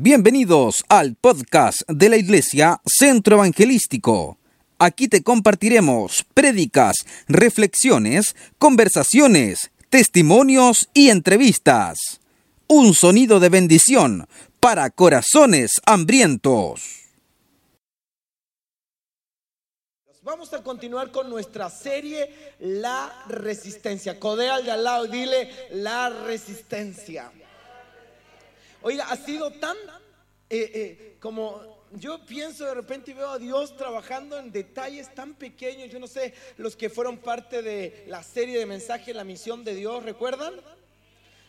[0.00, 4.38] Bienvenidos al podcast de la Iglesia Centro Evangelístico.
[4.78, 12.20] Aquí te compartiremos prédicas, reflexiones, conversaciones, testimonios y entrevistas.
[12.68, 14.28] Un sonido de bendición
[14.60, 17.08] para corazones hambrientos.
[20.22, 24.20] Vamos a continuar con nuestra serie La Resistencia.
[24.20, 27.32] Codea al de al lado y dile La Resistencia.
[28.88, 29.76] Oiga, ha sido tan
[30.48, 35.34] eh, eh, como yo pienso de repente y veo a Dios trabajando en detalles tan
[35.34, 35.90] pequeños.
[35.90, 39.74] Yo no sé, los que fueron parte de la serie de mensajes, la misión de
[39.74, 40.54] Dios, ¿recuerdan?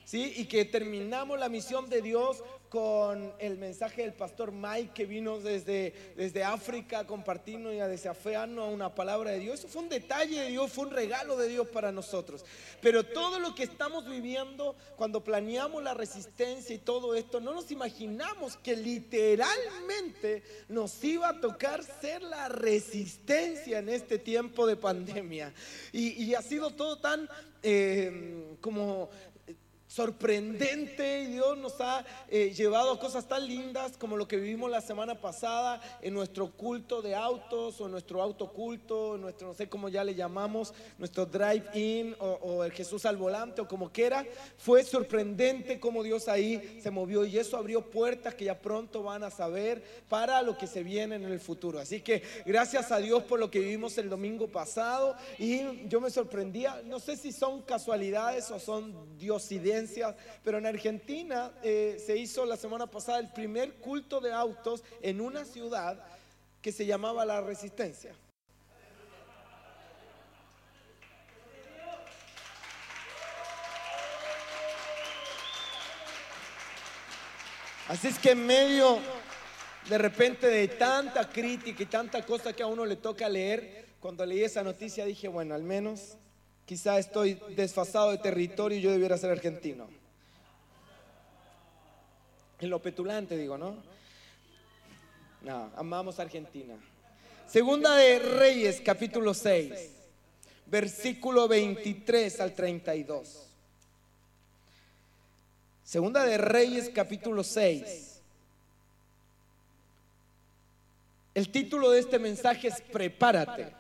[0.04, 0.34] ¿Sí?
[0.36, 5.40] Y que terminamos la misión de Dios con el mensaje del pastor Mike que vino
[5.40, 9.60] desde, desde África a y a desafiarnos una palabra de Dios.
[9.60, 12.46] Eso fue un detalle de Dios, fue un regalo de Dios para nosotros.
[12.82, 17.72] Pero todo lo que estamos viviendo cuando planeamos la resistencia y todo esto, no nos
[17.72, 25.54] imaginamos que literalmente nos iba a tocar ser la resistencia en este tiempo de pandemia.
[25.92, 27.28] Y, ha sido todo tan
[27.64, 29.10] eh, como
[29.90, 34.70] sorprendente y Dios nos ha eh, llevado a cosas tan lindas como lo que vivimos
[34.70, 39.90] la semana pasada en nuestro culto de autos o nuestro autoculto, nuestro no sé cómo
[39.90, 44.28] ya le llamamos, nuestro drive-in o, el Jesús al volante o como quiera.
[44.58, 49.24] Fue sorprendente cómo Dios ahí se movió y eso abrió puertas que ya pronto van
[49.24, 51.80] a saber para lo que se viene en el futuro.
[51.80, 56.12] Así que gracias a Dios por lo que vivimos el domingo pasado y yo me
[56.12, 59.79] sorprendía, no sé si son casualidades o son diosidencias
[60.44, 65.22] pero en Argentina eh, se hizo la semana pasada el primer culto de autos en
[65.22, 66.04] una ciudad
[66.62, 68.14] que se llamaba La Resistencia.
[77.88, 79.00] Así es que en medio
[79.90, 84.26] de repente de tanta crítica y tanta cosa que a uno le toca leer, cuando
[84.26, 86.16] leí esa noticia dije, bueno, al menos
[86.70, 89.88] Quizá estoy desfasado de territorio y yo debiera ser argentino.
[92.60, 93.76] En lo petulante digo, ¿no?
[95.42, 96.76] No, amamos Argentina.
[97.48, 99.90] Segunda de Reyes, capítulo 6,
[100.68, 103.48] versículo 23 al 32.
[105.84, 108.22] Segunda de Reyes, capítulo 6.
[111.34, 113.79] El título de este mensaje es Prepárate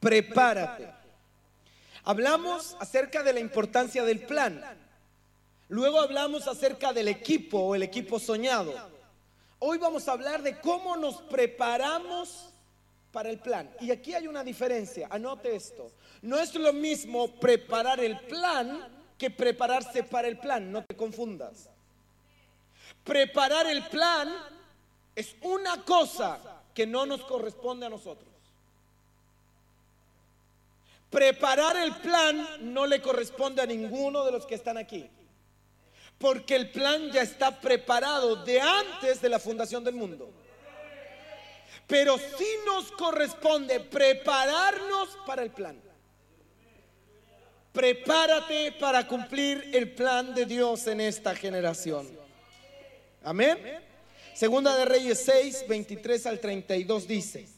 [0.00, 0.88] prepárate.
[2.04, 4.62] Hablamos acerca de la importancia del plan.
[5.68, 8.74] Luego hablamos acerca del equipo o el equipo soñado.
[9.58, 12.48] Hoy vamos a hablar de cómo nos preparamos
[13.12, 13.68] para el plan.
[13.80, 15.90] Y aquí hay una diferencia, anote esto.
[16.22, 18.86] No es lo mismo preparar el plan
[19.18, 21.68] que prepararse para el plan, no te confundas.
[23.04, 24.32] Preparar el plan
[25.14, 26.38] es una cosa
[26.72, 28.28] que no nos corresponde a nosotros.
[31.10, 35.08] Preparar el plan no le corresponde a ninguno de los que están aquí.
[36.18, 40.30] Porque el plan ya está preparado de antes de la fundación del mundo.
[41.86, 45.80] Pero sí nos corresponde prepararnos para el plan.
[47.72, 52.08] Prepárate para cumplir el plan de Dios en esta generación.
[53.22, 53.80] Amén.
[54.34, 57.57] Segunda de Reyes 6, 23 al 32 dice.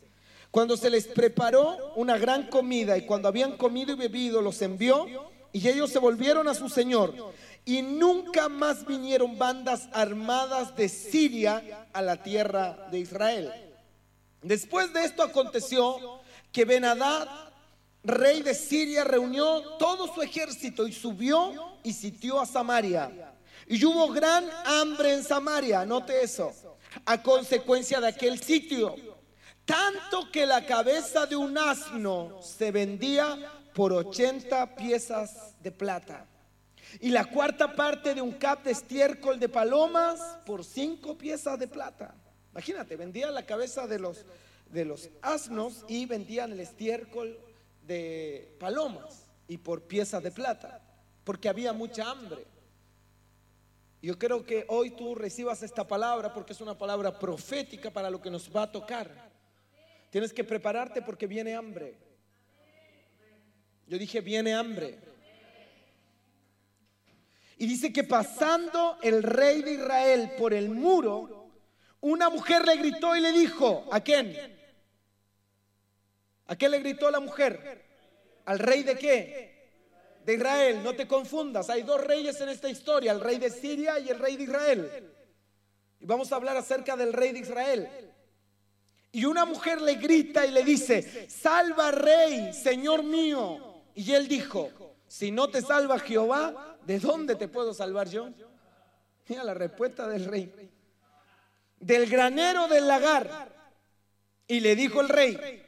[0.51, 5.07] Cuando se les preparó una gran comida y cuando habían comido y bebido los envió
[5.53, 7.15] y ellos se volvieron a su Señor.
[7.65, 13.53] Y nunca más vinieron bandas armadas de Siria a la tierra de Israel.
[14.43, 17.29] Después de esto aconteció que Benadad,
[18.03, 21.53] rey de Siria, reunió todo su ejército y subió
[21.85, 23.35] y sitió a Samaria.
[23.69, 26.53] Y hubo gran hambre en Samaria, note eso,
[27.05, 28.97] a consecuencia de aquel sitio
[29.71, 33.39] tanto que la cabeza de un asno se vendía
[33.75, 36.27] por 80 piezas de plata.
[37.01, 41.69] Y la cuarta parte de un cap de estiércol de palomas por cinco piezas de
[41.69, 42.15] plata.
[42.51, 44.25] Imagínate, vendían la cabeza de los,
[44.71, 47.39] de los asnos y vendían el estiércol
[47.87, 50.81] de palomas y por piezas de plata,
[51.23, 52.45] porque había mucha hambre.
[54.03, 58.21] Yo creo que hoy tú recibas esta palabra porque es una palabra profética para lo
[58.21, 59.30] que nos va a tocar.
[60.11, 61.97] Tienes que prepararte porque viene hambre.
[63.87, 64.99] Yo dije, viene hambre.
[67.57, 71.51] Y dice que pasando el rey de Israel por el muro,
[72.01, 74.37] una mujer le gritó y le dijo, ¿a quién?
[76.47, 77.85] ¿A qué le gritó la mujer?
[78.47, 79.51] ¿Al rey de qué?
[80.25, 80.83] de Israel.
[80.83, 84.19] No te confundas, hay dos reyes en esta historia, el rey de Siria y el
[84.19, 85.13] rey de Israel.
[85.99, 87.89] Y vamos a hablar acerca del rey de Israel.
[89.13, 93.83] Y una mujer le grita y le dice, salva rey, Señor mío.
[93.95, 94.71] Y él dijo,
[95.09, 98.29] si no te salva Jehová, ¿de dónde te puedo salvar yo?
[99.27, 100.71] Mira la respuesta del rey.
[101.79, 103.53] Del granero del lagar.
[104.47, 105.63] Y le dijo el rey,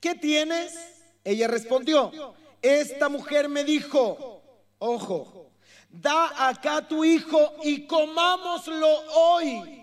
[0.00, 0.74] ¿qué tienes?
[1.22, 4.42] Ella respondió, esta mujer me dijo,
[4.78, 5.50] ojo,
[5.88, 9.79] da acá tu hijo y comámoslo hoy.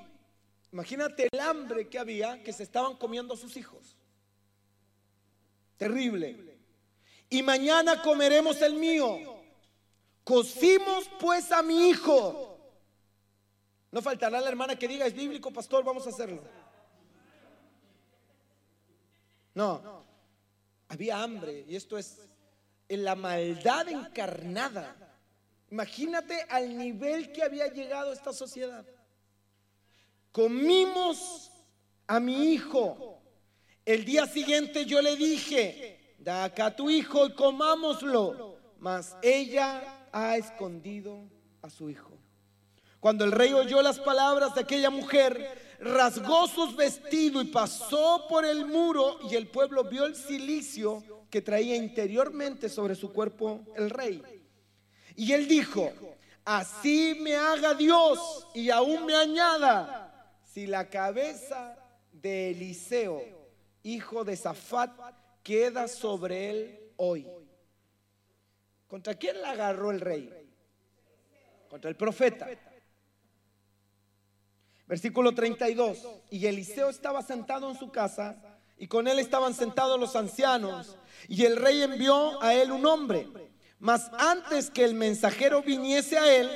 [0.72, 3.96] Imagínate el hambre que había que se estaban comiendo sus hijos.
[5.78, 6.58] Terrible.
[7.30, 9.38] Y mañana comeremos el mío.
[10.24, 12.58] Cocimos pues a mi hijo.
[13.92, 16.44] No faltará la hermana que diga, es bíblico, pastor, vamos a hacerlo.
[19.56, 20.04] No,
[20.90, 22.19] había hambre y esto es
[22.90, 24.96] en la maldad encarnada.
[25.72, 28.86] Imagínate al nivel que había llegado esta sociedad.
[30.32, 31.52] Comimos
[32.08, 33.22] a mi hijo.
[33.86, 38.58] El día siguiente yo le dije, da acá a tu hijo y comámoslo.
[38.80, 41.30] Mas ella ha escondido
[41.62, 42.12] a su hijo.
[43.00, 48.46] Cuando el rey oyó las palabras de aquella mujer, rasgó sus vestidos y pasó por
[48.46, 53.90] el muro y el pueblo vio el silicio que traía interiormente sobre su cuerpo el
[53.90, 54.22] rey.
[55.16, 55.92] Y él dijo,
[56.46, 60.06] así me haga Dios y aún me añada
[60.57, 61.77] si la cabeza
[62.12, 63.21] de Eliseo,
[63.83, 64.89] hijo de Zafat,
[65.44, 67.27] queda sobre él hoy.
[68.88, 70.33] ¿Contra quién la agarró el rey?
[71.69, 72.50] Contra el profeta.
[74.88, 76.07] Versículo 32.
[76.31, 78.42] Y Eliseo estaba sentado en su casa
[78.80, 80.98] y con él estaban sentados los ancianos.
[81.27, 83.27] Y el rey envió a él un hombre.
[83.77, 86.50] Mas antes que el mensajero viniese a él,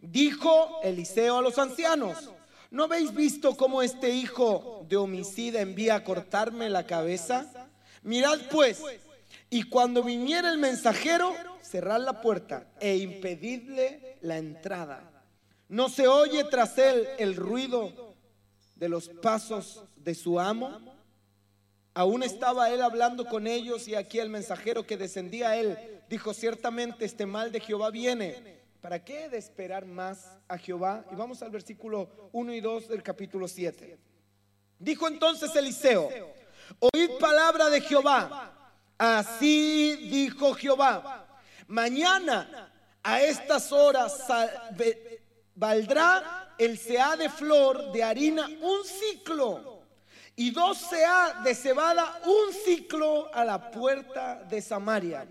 [0.00, 2.30] dijo Eliseo a los ancianos,
[2.70, 7.68] ¿no habéis visto cómo este hijo de homicida envía a cortarme la cabeza?
[8.02, 8.82] Mirad pues,
[9.50, 15.18] y cuando viniera el mensajero, cerrad la puerta e impedidle la entrada
[15.68, 18.14] no se oye tras él el ruido
[18.76, 20.80] de los pasos de su amo.
[21.92, 25.76] Aún estaba él hablando con ellos y aquí el mensajero que descendía a él
[26.08, 28.57] dijo, ciertamente este mal de Jehová viene.
[28.80, 31.04] ¿Para qué he de esperar más a Jehová?
[31.10, 33.98] Y vamos al versículo 1 y 2 del capítulo 7.
[34.78, 36.08] Dijo entonces Eliseo,
[36.78, 38.54] oíd palabra de Jehová.
[38.96, 41.26] Así dijo Jehová,
[41.66, 42.72] mañana
[43.02, 44.24] a estas horas
[45.54, 49.82] valdrá el CA de flor de harina un ciclo
[50.36, 55.26] y dos CA de cebada un ciclo a la puerta de Samaria.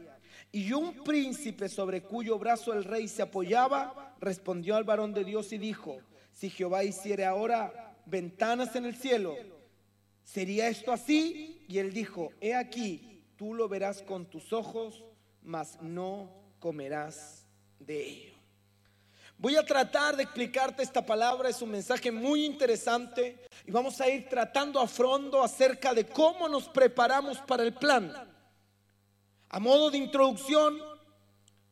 [0.57, 5.54] Y un príncipe sobre cuyo brazo el rey se apoyaba respondió al varón de Dios
[5.54, 6.00] y dijo,
[6.33, 9.36] si Jehová hiciere ahora ventanas en el cielo,
[10.24, 11.63] ¿sería esto así?
[11.68, 15.04] Y él dijo, he aquí, tú lo verás con tus ojos,
[15.44, 17.45] mas no comerás
[17.77, 18.33] de ello.
[19.38, 24.10] Voy a tratar de explicarte esta palabra, es un mensaje muy interesante y vamos a
[24.10, 28.36] ir tratando a fondo acerca de cómo nos preparamos para el plan.
[29.49, 30.79] A modo de introducción,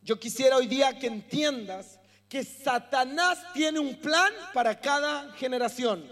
[0.01, 1.99] yo quisiera hoy día que entiendas
[2.29, 6.09] que Satanás tiene un plan para cada generación.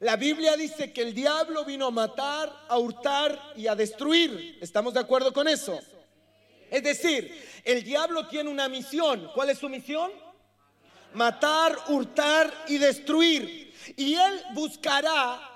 [0.00, 4.58] La Biblia dice que el diablo vino a matar, a hurtar y a destruir.
[4.60, 5.78] ¿Estamos de acuerdo con eso?
[6.70, 7.32] Es decir,
[7.64, 9.30] el diablo tiene una misión.
[9.34, 10.10] ¿Cuál es su misión?
[11.14, 13.74] matar, hurtar y destruir.
[13.96, 15.53] Y Él buscará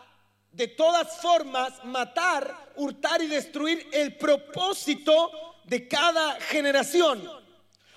[0.59, 5.31] de todas formas matar, hurtar y destruir el propósito
[5.63, 7.23] de cada generación.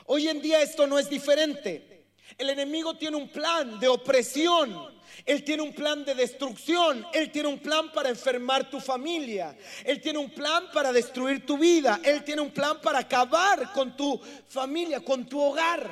[0.06, 2.06] Hoy en día esto no es diferente.
[2.38, 5.02] El enemigo tiene un plan de opresión.
[5.26, 7.04] Él tiene un plan de destrucción.
[7.14, 9.58] Él tiene un plan para enfermar tu familia.
[9.84, 12.00] Él tiene un plan para destruir tu vida.
[12.04, 15.90] Él tiene un plan para acabar con tu familia, con tu hogar.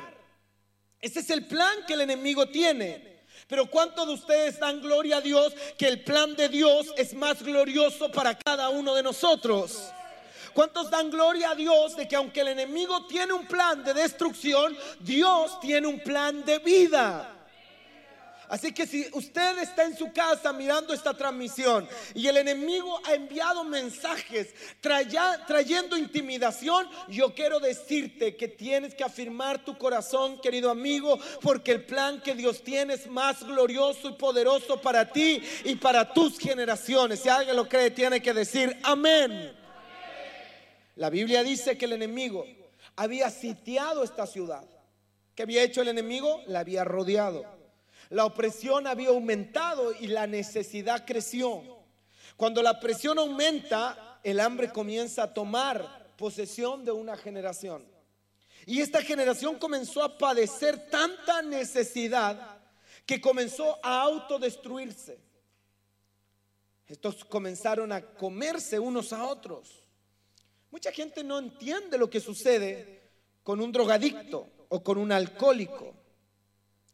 [1.00, 3.09] Ese es el plan que el enemigo tiene.
[3.50, 7.42] Pero ¿cuántos de ustedes dan gloria a Dios que el plan de Dios es más
[7.42, 9.90] glorioso para cada uno de nosotros?
[10.54, 14.76] ¿Cuántos dan gloria a Dios de que aunque el enemigo tiene un plan de destrucción,
[15.00, 17.39] Dios tiene un plan de vida?
[18.50, 23.14] Así que si usted está en su casa mirando esta transmisión y el enemigo ha
[23.14, 24.48] enviado mensajes
[24.80, 31.84] trayendo intimidación, yo quiero decirte que tienes que afirmar tu corazón, querido amigo, porque el
[31.84, 37.20] plan que Dios tiene es más glorioso y poderoso para ti y para tus generaciones.
[37.20, 39.56] Si alguien lo cree, tiene que decir amén.
[40.96, 42.44] La Biblia dice que el enemigo
[42.96, 44.64] había sitiado esta ciudad.
[45.36, 46.42] ¿Qué había hecho el enemigo?
[46.48, 47.59] La había rodeado.
[48.10, 51.62] La opresión había aumentado y la necesidad creció.
[52.36, 57.84] Cuando la presión aumenta, el hambre comienza a tomar posesión de una generación.
[58.66, 62.58] Y esta generación comenzó a padecer tanta necesidad
[63.06, 65.18] que comenzó a autodestruirse.
[66.86, 69.84] Estos comenzaron a comerse unos a otros.
[70.70, 73.10] Mucha gente no entiende lo que sucede
[73.44, 75.94] con un drogadicto o con un alcohólico,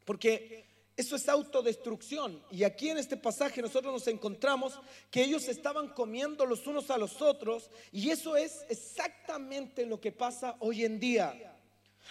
[0.05, 2.43] porque eso es autodestrucción.
[2.51, 4.79] Y aquí en este pasaje nosotros nos encontramos
[5.11, 10.13] que ellos estaban comiendo los unos a los otros y eso es exactamente lo que
[10.13, 11.55] pasa hoy en día.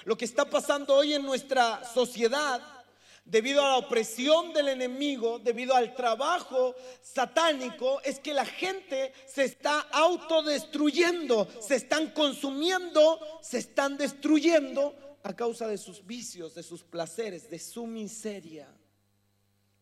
[0.04, 2.62] Lo que está pasando hoy en nuestra sociedad
[3.24, 9.46] debido a la opresión del enemigo, debido al trabajo satánico, es que la gente se
[9.46, 16.84] está autodestruyendo, se están consumiendo, se están destruyendo a causa de sus vicios, de sus
[16.84, 18.72] placeres, de su miseria.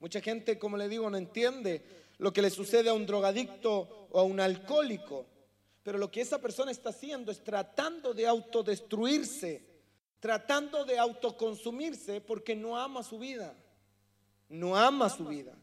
[0.03, 1.81] Mucha gente, como le digo, no entiende
[2.17, 5.25] lo que le sucede a un drogadicto o a un alcohólico,
[5.81, 9.73] pero lo que esa persona está haciendo es tratando de autodestruirse
[10.23, 13.53] tratando de autoconsumirse porque no ama su vida.
[14.47, 15.53] No ama su vida.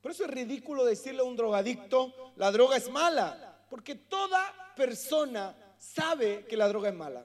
[0.00, 5.56] Por eso es ridículo decirle a un drogadicto, la droga es mala, porque toda persona
[5.76, 7.24] sabe que la droga es mala.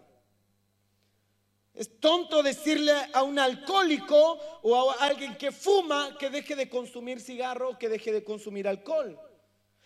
[1.80, 7.22] Es tonto decirle a un alcohólico o a alguien que fuma que deje de consumir
[7.22, 9.18] cigarro que deje de consumir alcohol.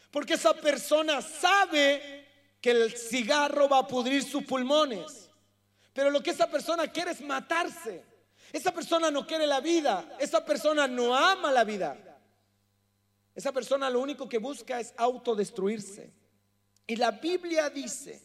[0.09, 2.25] Porque esa persona sabe
[2.59, 5.29] que el cigarro va a pudrir sus pulmones.
[5.93, 8.03] Pero lo que esa persona quiere es matarse.
[8.51, 10.17] Esa persona no quiere la vida.
[10.19, 11.95] Esa persona no ama la vida.
[13.35, 16.11] Esa persona lo único que busca es autodestruirse.
[16.87, 18.19] Y la Biblia dice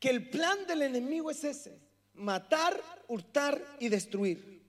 [0.00, 1.93] que el plan del enemigo es ese.
[2.14, 4.62] Matar, hurtar y destruir.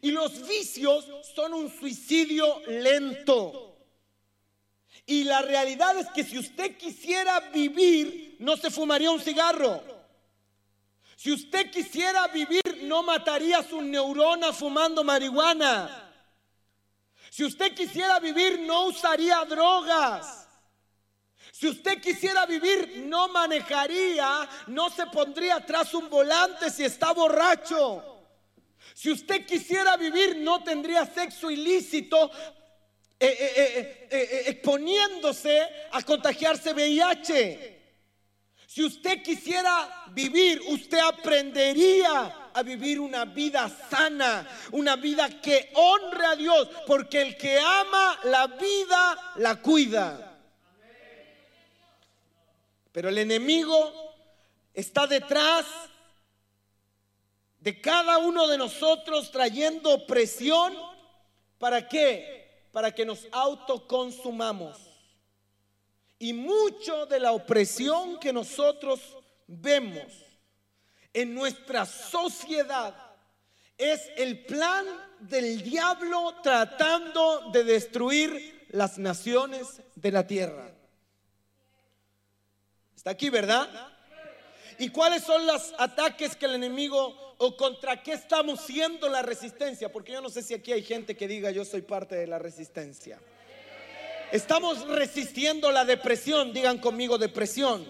[0.00, 3.76] Y los vicios son un suicidio lento.
[5.06, 9.82] Y la realidad es que si usted quisiera vivir, no se fumaría un cigarro.
[11.16, 16.12] Si usted quisiera vivir, no mataría sus neuronas fumando marihuana.
[17.30, 20.43] Si usted quisiera vivir, no usaría drogas.
[21.56, 28.02] Si usted quisiera vivir, no manejaría, no se pondría atrás un volante si está borracho.
[28.92, 32.28] Si usted quisiera vivir, no tendría sexo ilícito
[33.20, 37.82] eh, eh, eh, exponiéndose a contagiarse VIH.
[38.66, 46.26] Si usted quisiera vivir, usted aprendería a vivir una vida sana, una vida que honre
[46.26, 50.33] a Dios, porque el que ama la vida la cuida.
[52.94, 53.92] Pero el enemigo
[54.72, 55.66] está detrás
[57.58, 60.72] de cada uno de nosotros trayendo presión.
[61.58, 62.68] ¿Para qué?
[62.70, 64.78] Para que nos autoconsumamos.
[66.20, 69.00] Y mucho de la opresión que nosotros
[69.48, 70.12] vemos
[71.12, 72.94] en nuestra sociedad
[73.76, 74.86] es el plan
[75.18, 80.73] del diablo tratando de destruir las naciones de la tierra.
[83.04, 83.68] Está aquí, ¿verdad?
[84.78, 89.92] ¿Y cuáles son los ataques que el enemigo o contra qué estamos siendo la resistencia?
[89.92, 92.38] Porque yo no sé si aquí hay gente que diga yo soy parte de la
[92.38, 93.20] resistencia.
[94.32, 97.86] Estamos resistiendo la depresión, digan conmigo depresión.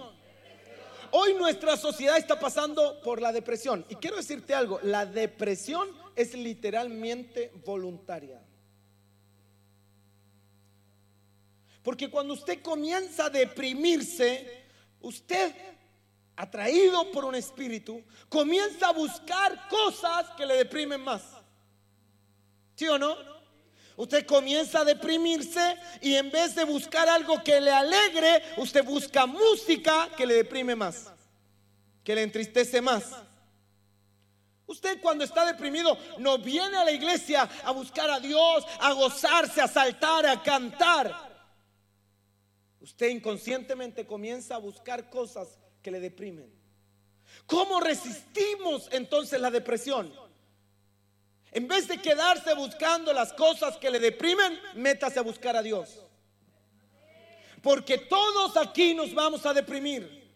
[1.13, 3.87] Hoy nuestra sociedad está pasando por la depresión.
[3.89, 8.43] Y quiero decirte algo, la depresión es literalmente voluntaria.
[11.85, 14.64] Porque cuando usted comienza a deprimirse,
[15.05, 15.55] usted,
[16.37, 21.23] atraído por un espíritu, comienza a buscar cosas que le deprimen más.
[22.75, 23.17] ¿Sí o no?
[23.97, 29.27] Usted comienza a deprimirse y en vez de buscar algo que le alegre, usted busca
[29.27, 31.13] música que le deprime más,
[32.03, 33.13] que le entristece más.
[34.67, 39.61] Usted cuando está deprimido no viene a la iglesia a buscar a Dios, a gozarse,
[39.61, 41.34] a saltar, a cantar.
[42.85, 46.53] Usted inconscientemente comienza a buscar cosas que le deprimen.
[47.47, 50.13] ¿Cómo resistimos entonces la depresión?
[51.51, 55.99] En vez de quedarse buscando las cosas que le deprimen, métase a buscar a Dios.
[57.63, 60.31] Porque todos aquí nos vamos a deprimir.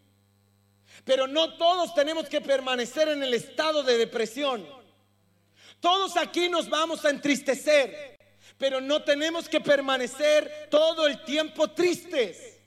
[1.05, 4.67] Pero no todos tenemos que permanecer en el estado de depresión.
[5.81, 8.18] Todos aquí nos vamos a entristecer.
[8.59, 12.58] Pero no tenemos que permanecer todo el tiempo tristes.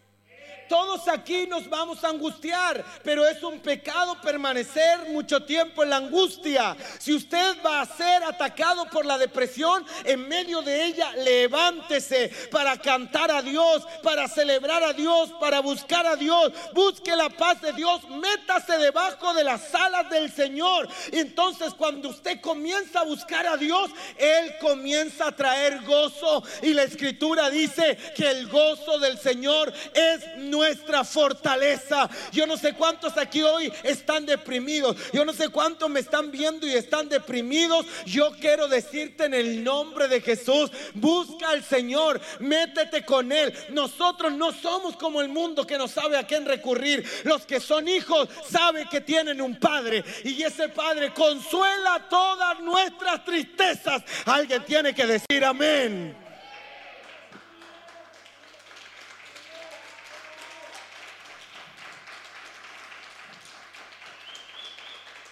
[0.72, 5.98] Todos aquí nos vamos a angustiar, pero es un pecado permanecer mucho tiempo en la
[5.98, 6.78] angustia.
[6.98, 12.78] Si usted va a ser atacado por la depresión, en medio de ella, levántese para
[12.78, 16.54] cantar a Dios, para celebrar a Dios, para buscar a Dios.
[16.72, 20.88] Busque la paz de Dios, métase debajo de las alas del Señor.
[21.12, 26.46] Entonces cuando usted comienza a buscar a Dios, Él comienza a traer gozo.
[26.62, 32.08] Y la escritura dice que el gozo del Señor es nuestra fortaleza.
[32.32, 34.96] Yo no sé cuántos aquí hoy están deprimidos.
[35.12, 37.88] Yo no sé cuántos me están viendo y están deprimidos.
[38.06, 43.52] Yo quiero decirte en el nombre de Jesús, busca al Señor, métete con Él.
[43.70, 47.10] Nosotros no somos como el mundo que no sabe a quién recurrir.
[47.24, 53.26] Los que son hijos saben que tienen un padre y ese padre consuela todas nuestras
[53.26, 54.04] tristezas.
[54.26, 56.21] Alguien tiene que decir amén.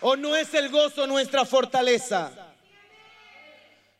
[0.01, 2.31] ¿O no es el gozo nuestra fortaleza?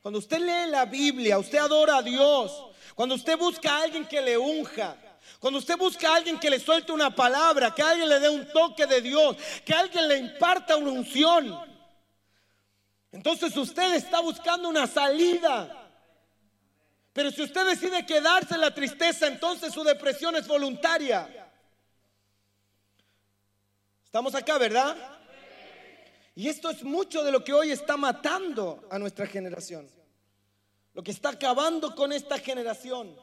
[0.01, 2.65] Cuando usted lee la Biblia, usted adora a Dios.
[2.95, 4.95] Cuando usted busca a alguien que le unja.
[5.39, 8.47] Cuando usted busca a alguien que le suelte una palabra, que alguien le dé un
[8.51, 11.59] toque de Dios, que alguien le imparta una unción.
[13.11, 15.75] Entonces usted está buscando una salida.
[17.11, 21.51] Pero si usted decide quedarse en la tristeza, entonces su depresión es voluntaria.
[24.05, 25.18] Estamos acá, ¿verdad?
[26.39, 29.89] Y esto es mucho de lo que hoy está matando a nuestra generación.
[30.93, 33.13] Lo que está acabando con esta generación.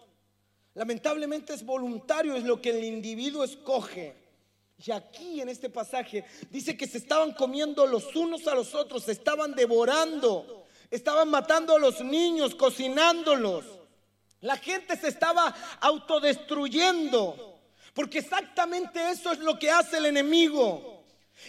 [0.74, 4.14] Lamentablemente es voluntario, es lo que el individuo escoge.
[4.84, 9.04] Y aquí en este pasaje dice que se estaban comiendo los unos a los otros,
[9.04, 13.64] se estaban devorando, estaban matando a los niños, cocinándolos.
[14.42, 17.62] La gente se estaba autodestruyendo,
[17.94, 21.02] porque exactamente eso es lo que hace el enemigo.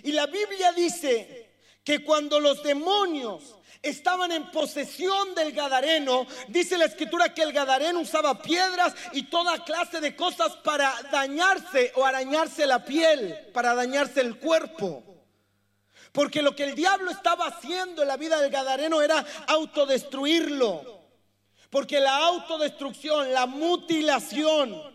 [0.03, 1.46] Y la Biblia dice
[1.87, 8.01] que cuando los demonios estaban en posesión del Gadareno, dice la escritura que el Gadareno
[8.01, 14.19] usaba piedras y toda clase de cosas para dañarse o arañarse la piel, para dañarse
[14.19, 15.01] el cuerpo.
[16.11, 21.05] Porque lo que el diablo estaba haciendo en la vida del Gadareno era autodestruirlo.
[21.69, 24.93] Porque la autodestrucción, la mutilación,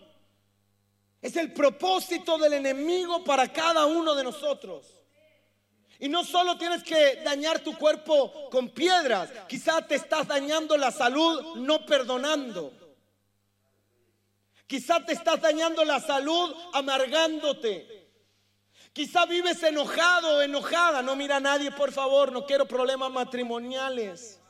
[1.22, 5.01] es el propósito del enemigo para cada uno de nosotros.
[6.02, 10.90] Y no solo tienes que dañar tu cuerpo con piedras, quizá te estás dañando la
[10.90, 12.72] salud no perdonando.
[14.66, 18.10] Quizá te estás dañando la salud amargándote.
[18.92, 21.02] Quizá vives enojado o enojada.
[21.02, 24.41] No mira a nadie, por favor, no quiero problemas matrimoniales.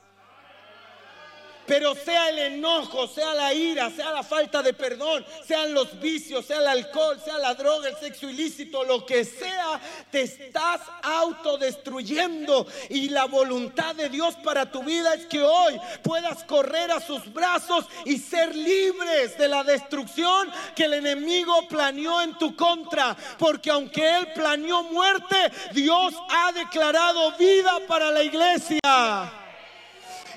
[1.66, 6.44] Pero sea el enojo, sea la ira, sea la falta de perdón, sean los vicios,
[6.44, 12.66] sea el alcohol, sea la droga, el sexo ilícito, lo que sea, te estás autodestruyendo.
[12.90, 17.32] Y la voluntad de Dios para tu vida es que hoy puedas correr a sus
[17.32, 23.16] brazos y ser libres de la destrucción que el enemigo planeó en tu contra.
[23.38, 25.36] Porque aunque él planeó muerte,
[25.72, 29.41] Dios ha declarado vida para la iglesia.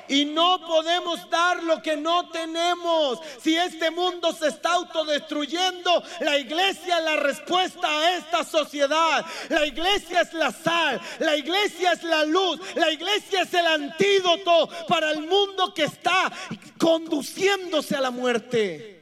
[0.08, 3.20] Y no podemos dar lo que no tenemos.
[3.42, 9.26] Si este mundo se está autodestruyendo, la iglesia es la respuesta a esta sociedad.
[9.50, 14.70] La iglesia es la sal, la iglesia es la luz, la iglesia es el antídoto
[14.88, 16.32] para el mundo que está
[16.78, 18.96] conduciéndose a la muerte.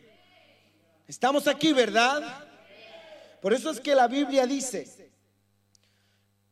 [1.07, 2.47] Estamos aquí, ¿verdad?
[3.41, 5.11] Por eso es que la Biblia dice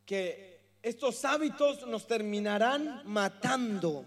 [0.06, 4.06] que estos hábitos nos terminarán matando.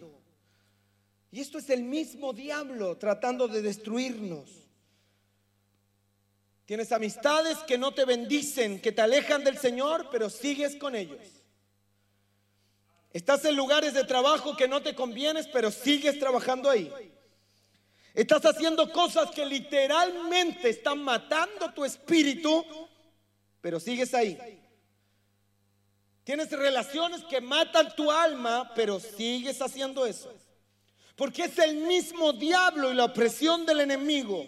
[1.35, 4.49] Y esto es el mismo diablo tratando de destruirnos.
[6.65, 11.19] Tienes amistades que no te bendicen, que te alejan del Señor, pero sigues con ellos.
[13.11, 16.89] Estás en lugares de trabajo que no te convienes, pero sigues trabajando ahí.
[18.15, 22.65] Estás haciendo cosas que literalmente están matando tu espíritu,
[23.61, 24.39] pero sigues ahí.
[26.23, 30.33] Tienes relaciones que matan tu alma, pero sigues haciendo eso.
[31.17, 34.47] Porque es el mismo diablo y la opresión del enemigo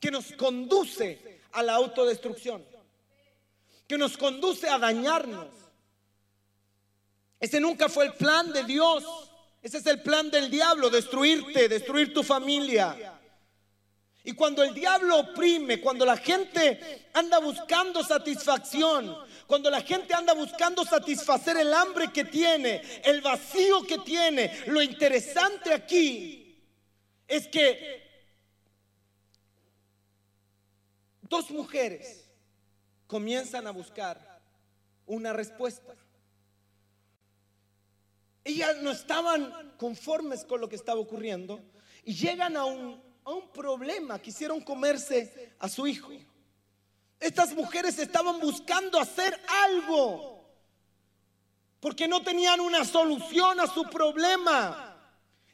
[0.00, 2.64] que nos conduce a la autodestrucción,
[3.86, 5.46] que nos conduce a dañarnos.
[7.38, 9.04] Ese nunca fue el plan de Dios.
[9.62, 13.20] Ese es el plan del diablo, destruirte, destruir tu familia.
[14.24, 19.16] Y cuando el diablo oprime, cuando la gente anda buscando satisfacción,
[19.52, 24.80] cuando la gente anda buscando satisfacer el hambre que tiene, el vacío que tiene, lo
[24.80, 26.58] interesante aquí
[27.28, 28.02] es que
[31.20, 32.30] dos mujeres
[33.06, 34.40] comienzan a buscar
[35.04, 35.94] una respuesta.
[38.44, 41.60] Ellas no estaban conformes con lo que estaba ocurriendo
[42.04, 44.18] y llegan a un, a un problema.
[44.18, 46.10] Quisieron comerse a su hijo.
[47.22, 50.44] Estas mujeres estaban buscando hacer algo
[51.78, 54.96] porque no tenían una solución a su problema.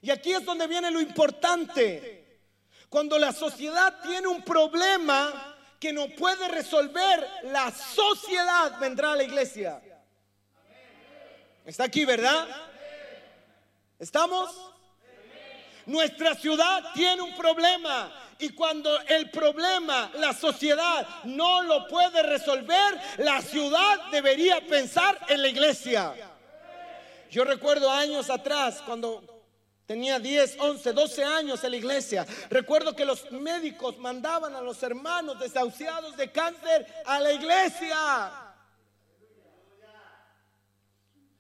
[0.01, 2.41] Y aquí es donde viene lo importante.
[2.89, 9.25] Cuando la sociedad tiene un problema que no puede resolver, la sociedad vendrá a la
[9.25, 9.83] iglesia.
[11.67, 12.49] Está aquí, ¿verdad?
[13.99, 14.71] ¿Estamos?
[15.85, 23.01] Nuestra ciudad tiene un problema y cuando el problema la sociedad no lo puede resolver,
[23.19, 26.15] la ciudad debería pensar en la iglesia.
[27.31, 29.39] Yo recuerdo años atrás cuando
[29.89, 32.27] Tenía 10, 11, 12 años en la iglesia.
[32.51, 38.48] Recuerdo que los médicos mandaban a los hermanos desahuciados de cáncer a la iglesia.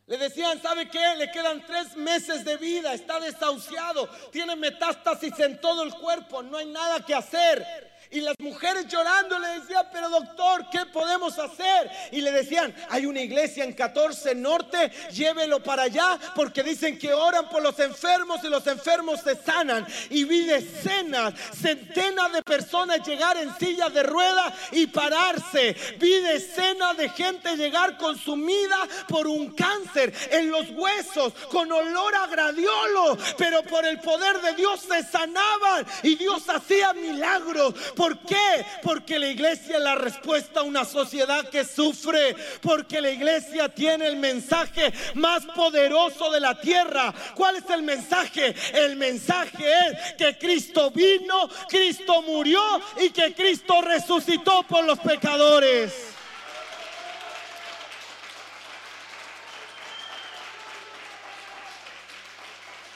[0.08, 1.16] Le decían, ¿sabe qué?
[1.18, 6.56] Le quedan tres meses de vida, está desahuciado, tiene metástasis en todo el cuerpo, no
[6.56, 7.62] hay nada que hacer.
[8.10, 11.90] Y las mujeres llorando le decían, pero doctor, ¿qué podemos hacer?
[12.10, 17.12] Y le decían, hay una iglesia en 14 Norte, llévelo para allá, porque dicen que
[17.12, 19.86] oran por los enfermos y los enfermos se sanan.
[20.08, 25.76] Y vi decenas, centenas de personas llegar en sillas de rueda y pararse.
[25.98, 32.26] Vi decenas de gente llegar consumida por un cáncer en los huesos, con olor a
[32.26, 38.64] gradiolo, pero por el poder de Dios se sanaban y Dios hacía milagros ¿Por qué?
[38.80, 42.36] Porque la iglesia es la respuesta a una sociedad que sufre.
[42.62, 47.12] Porque la iglesia tiene el mensaje más poderoso de la tierra.
[47.34, 48.54] ¿Cuál es el mensaje?
[48.72, 52.62] El mensaje es que Cristo vino, Cristo murió
[53.00, 55.92] y que Cristo resucitó por los pecadores.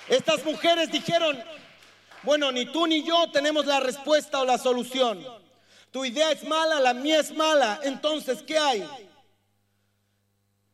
[0.08, 1.42] Estas mujeres dijeron,
[2.22, 5.24] bueno, ni tú ni yo tenemos la respuesta o la solución.
[5.90, 7.80] Tu idea es mala, la mía es mala.
[7.82, 8.88] Entonces, ¿qué hay?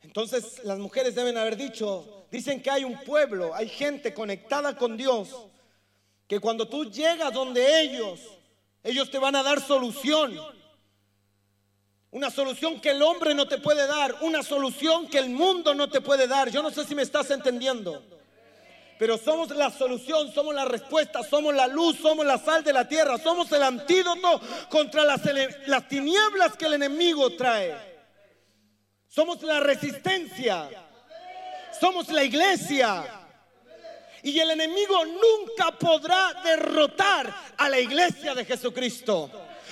[0.03, 4.97] Entonces las mujeres deben haber dicho, dicen que hay un pueblo, hay gente conectada con
[4.97, 5.29] Dios,
[6.27, 8.21] que cuando tú llegas donde ellos,
[8.83, 10.39] ellos te van a dar solución.
[12.11, 15.89] Una solución que el hombre no te puede dar, una solución que el mundo no
[15.89, 16.51] te puede dar.
[16.51, 18.18] Yo no sé si me estás entendiendo
[18.99, 22.89] pero somos la solución, somos la respuesta, somos la luz, somos la sal de la
[22.89, 25.21] tierra, somos el antídoto contra las,
[25.67, 27.77] las tinieblas que el enemigo trae.
[29.07, 30.69] Somos la resistencia,
[31.81, 33.05] somos la iglesia.
[34.23, 39.31] Y el enemigo nunca podrá derrotar a la iglesia de Jesucristo.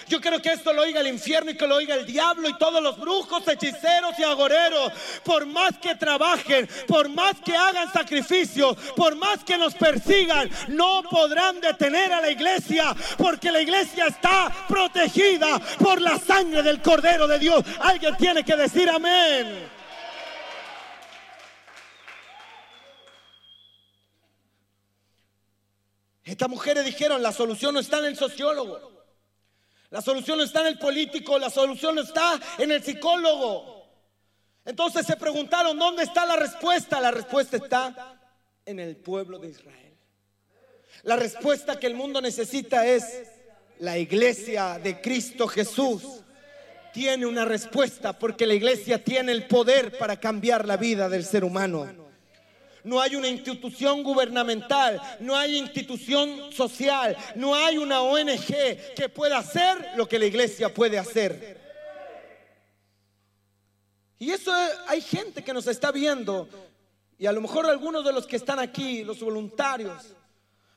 [0.08, 2.56] Yo quiero que esto lo oiga el infierno y que lo oiga el diablo y
[2.58, 4.92] todos los brujos, hechiceros y agoreros.
[5.24, 11.02] Por más que trabajen, por más que hagan sacrificios, por más que nos persigan, no
[11.02, 17.26] podrán detener a la iglesia porque la iglesia está protegida por la sangre del Cordero
[17.26, 17.64] de Dios.
[17.80, 19.68] Alguien tiene que decir amén.
[26.22, 28.95] Estas mujeres dijeron, la solución no está en el sociólogo.
[29.96, 33.88] La solución no está en el político, la solución no está en el psicólogo.
[34.62, 37.00] Entonces se preguntaron, ¿dónde está la respuesta?
[37.00, 38.20] La respuesta está
[38.66, 39.96] en el pueblo de Israel.
[41.04, 43.22] La respuesta que el mundo necesita es
[43.78, 46.02] la iglesia de Cristo Jesús.
[46.92, 51.42] Tiene una respuesta porque la iglesia tiene el poder para cambiar la vida del ser
[51.42, 52.05] humano
[52.86, 58.46] no hay una institución gubernamental, no hay institución social, no hay una ONG
[58.94, 61.60] que pueda hacer lo que la iglesia puede hacer.
[64.20, 64.52] Y eso
[64.86, 66.48] hay gente que nos está viendo
[67.18, 70.14] y a lo mejor algunos de los que están aquí, los voluntarios,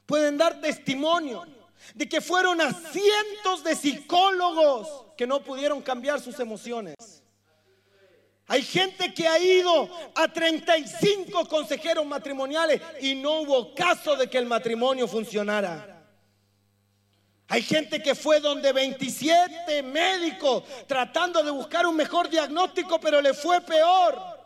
[0.07, 1.45] pueden dar testimonio
[1.93, 6.95] de que fueron a cientos de psicólogos que no pudieron cambiar sus emociones.
[8.51, 14.39] Hay gente que ha ido a 35 consejeros matrimoniales y no hubo caso de que
[14.39, 16.03] el matrimonio funcionara.
[17.47, 23.35] Hay gente que fue donde 27 médicos tratando de buscar un mejor diagnóstico, pero le
[23.35, 24.38] fue peor.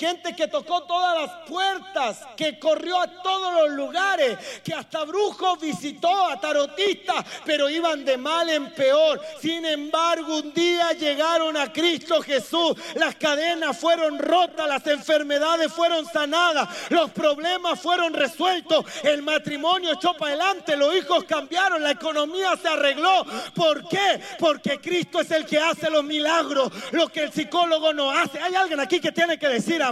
[0.00, 5.60] Gente que tocó todas las puertas, que corrió a todos los lugares, que hasta brujos
[5.60, 9.20] visitó, a tarotistas, pero iban de mal en peor.
[9.42, 16.06] Sin embargo, un día llegaron a Cristo Jesús, las cadenas fueron rotas, las enfermedades fueron
[16.06, 22.56] sanadas, los problemas fueron resueltos, el matrimonio echó para adelante, los hijos cambiaron, la economía
[22.56, 23.26] se arregló.
[23.54, 24.18] ¿Por qué?
[24.38, 28.40] Porque Cristo es el que hace los milagros, lo que el psicólogo no hace.
[28.40, 29.89] Hay alguien aquí que tiene que decir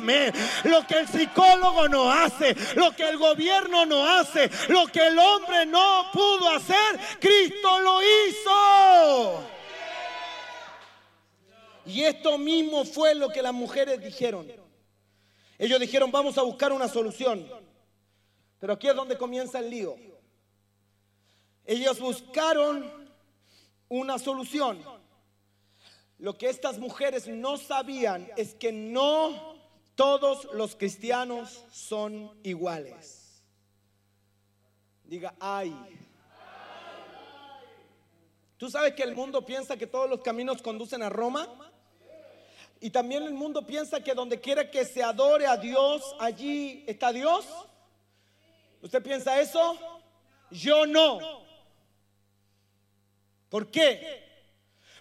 [0.64, 5.18] Lo que el psicólogo no hace, lo que el gobierno no hace, lo que el
[5.18, 9.40] hombre no pudo hacer, Cristo lo hizo.
[11.86, 14.46] Y esto mismo fue lo que las mujeres dijeron.
[15.58, 17.48] Ellos dijeron, vamos a buscar una solución.
[18.60, 19.96] Pero aquí es donde comienza el lío.
[21.64, 23.08] Ellos buscaron
[23.88, 24.82] una solución.
[26.18, 29.47] Lo que estas mujeres no sabían es que no
[29.98, 33.42] todos los cristianos son iguales.
[35.02, 35.74] Diga, ay.
[38.58, 41.48] ¿Tú sabes que el mundo piensa que todos los caminos conducen a Roma?
[42.80, 47.12] Y también el mundo piensa que donde quiera que se adore a Dios, allí está
[47.12, 47.44] Dios.
[48.80, 49.76] ¿Usted piensa eso?
[50.52, 51.18] Yo no.
[53.48, 54.22] ¿Por qué?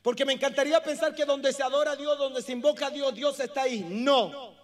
[0.02, 3.14] Porque me encantaría pensar que donde se adora a Dios, donde se invoca a Dios,
[3.14, 3.86] Dios está ahí.
[3.88, 4.57] No.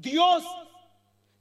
[0.00, 0.42] Dios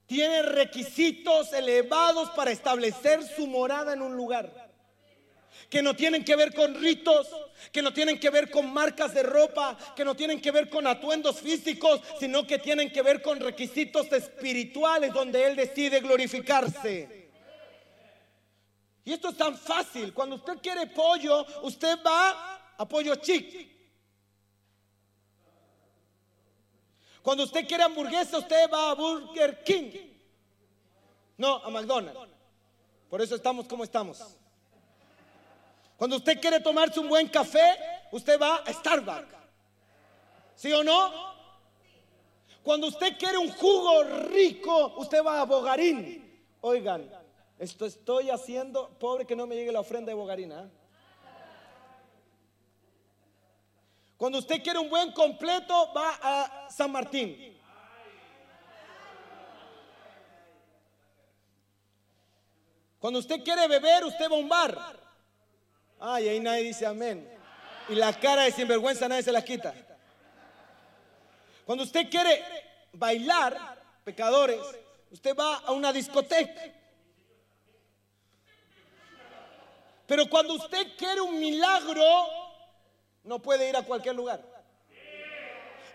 [0.06, 4.68] tiene requisitos elevados para establecer su morada en un lugar.
[5.70, 7.28] Que no tienen que ver con ritos,
[7.72, 10.88] que no tienen que ver con marcas de ropa, que no tienen que ver con
[10.88, 17.30] atuendos físicos, sino que tienen que ver con requisitos espirituales donde Él decide glorificarse.
[19.06, 20.14] Y esto es tan fácil.
[20.14, 23.79] Cuando usted quiere pollo, usted va a pollo chic.
[27.22, 29.92] Cuando usted quiere hamburguesa, usted va a Burger King.
[31.38, 32.20] No, a McDonald's.
[33.10, 34.22] Por eso estamos como estamos.
[35.98, 37.78] Cuando usted quiere tomarse un buen café,
[38.12, 39.36] usted va a Starbucks.
[40.56, 41.30] ¿Sí o no?
[42.64, 46.44] Cuando usted quiere un jugo rico, usted va a Bogarín.
[46.62, 47.10] Oigan,
[47.58, 50.64] esto estoy haciendo, pobre que no me llegue la ofrenda de Bogarina.
[50.64, 50.79] ¿eh?
[54.20, 57.58] Cuando usted quiere un buen completo, va a San Martín.
[63.00, 65.00] Cuando usted quiere beber, usted va a un bar.
[66.02, 67.26] Ay, ahí nadie dice amén.
[67.88, 69.74] Y la cara de sinvergüenza nadie se la quita.
[71.66, 72.44] Cuando usted quiere
[72.92, 74.60] bailar, pecadores,
[75.12, 76.62] usted va a una discoteca.
[80.06, 82.04] Pero cuando usted quiere un milagro,
[83.24, 84.42] no puede ir a cualquier lugar.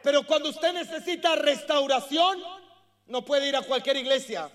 [0.02, 2.42] Pero cuando usted necesita restauración,
[3.06, 4.50] no puede ir a cualquier iglesia.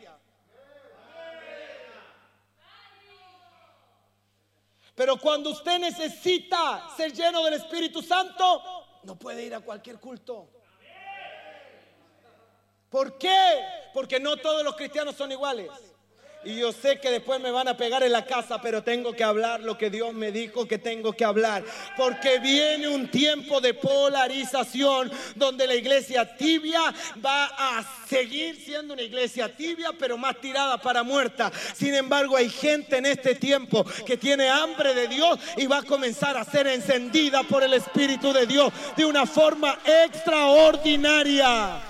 [4.95, 10.49] Pero cuando usted necesita ser lleno del Espíritu Santo, no puede ir a cualquier culto.
[12.89, 13.63] ¿Por qué?
[13.93, 15.69] Porque no todos los cristianos son iguales.
[16.45, 19.25] Y yo sé que después me van a pegar en la casa, pero tengo que
[19.25, 21.65] hablar lo que Dios me dijo que tengo que hablar.
[21.97, 26.79] Porque viene un tiempo de polarización donde la iglesia tibia
[27.23, 31.51] va a seguir siendo una iglesia tibia, pero más tirada para muerta.
[31.73, 35.83] Sin embargo, hay gente en este tiempo que tiene hambre de Dios y va a
[35.83, 41.88] comenzar a ser encendida por el Espíritu de Dios de una forma extraordinaria.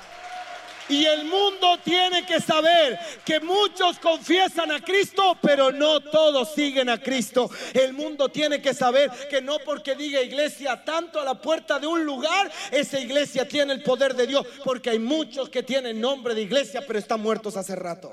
[0.90, 6.90] Y el mundo tiene que saber que muchos confiesan a Cristo, pero no todos siguen
[6.90, 7.50] a Cristo.
[7.74, 11.86] El mundo tiene que saber que no porque diga iglesia tanto a la puerta de
[11.86, 14.48] un lugar, esa iglesia tiene el poder de Dios.
[14.64, 18.12] Porque hay muchos que tienen nombre de iglesia, pero están muertos hace rato.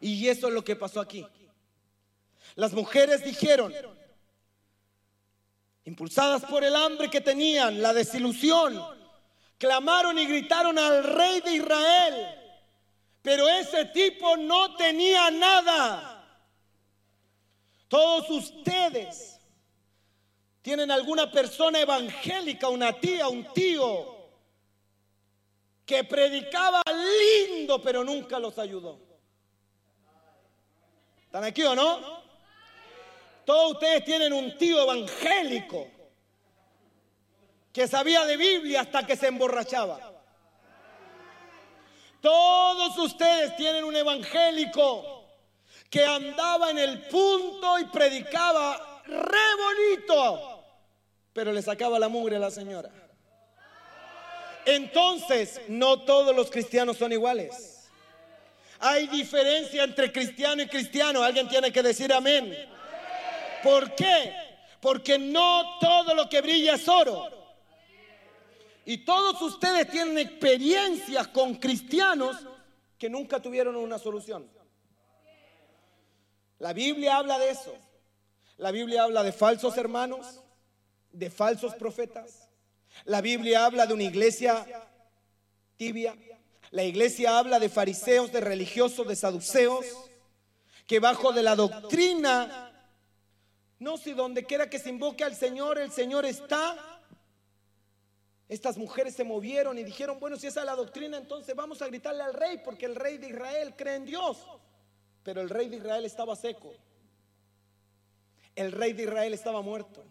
[0.00, 1.26] Y eso es lo que pasó aquí.
[2.54, 3.74] Las mujeres dijeron,
[5.84, 8.80] impulsadas por el hambre que tenían, la desilusión,
[9.58, 12.26] clamaron y gritaron al rey de Israel.
[13.22, 16.12] Pero ese tipo no tenía nada.
[17.88, 19.40] Todos ustedes
[20.62, 24.14] tienen alguna persona evangélica, una tía, un tío,
[25.84, 28.98] que predicaba lindo, pero nunca los ayudó.
[31.24, 32.22] ¿Están aquí o no?
[33.44, 35.95] Todos ustedes tienen un tío evangélico
[37.76, 40.00] que sabía de Biblia hasta que se emborrachaba.
[42.22, 45.26] Todos ustedes tienen un evangélico
[45.90, 50.64] que andaba en el punto y predicaba re bonito,
[51.34, 52.90] pero le sacaba la mugre a la señora.
[54.64, 57.90] Entonces, no todos los cristianos son iguales.
[58.78, 61.22] Hay diferencia entre cristiano y cristiano.
[61.22, 62.56] Alguien tiene que decir amén.
[63.62, 64.32] ¿Por qué?
[64.80, 67.35] Porque no todo lo que brilla es oro.
[68.86, 72.36] Y todos ustedes tienen experiencias con cristianos
[72.96, 74.48] que nunca tuvieron una solución.
[76.60, 77.74] La Biblia habla de eso.
[78.58, 80.40] La Biblia habla de falsos hermanos,
[81.10, 82.48] de falsos profetas.
[83.04, 84.64] La Biblia habla de una iglesia
[85.76, 86.16] tibia.
[86.70, 89.84] La iglesia habla de fariseos, de religiosos, de saduceos,
[90.86, 92.72] que bajo de la doctrina,
[93.80, 96.95] no si donde quiera que se invoque al Señor, el Señor está.
[98.48, 101.86] Estas mujeres se movieron y dijeron, bueno, si esa es la doctrina, entonces vamos a
[101.88, 104.46] gritarle al rey, porque el rey de Israel cree en Dios.
[105.24, 106.72] Pero el rey de Israel estaba seco.
[108.54, 110.04] El rey de Israel estaba muerto.